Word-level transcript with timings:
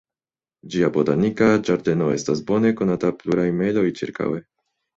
Ĝia 0.75 0.87
botanika 0.95 1.49
ĝardeno 1.67 2.09
estas 2.15 2.43
bone 2.49 2.73
konata 2.81 3.15
pluraj 3.23 3.47
mejloj 3.61 3.87
ĉirkaŭe. 4.03 4.45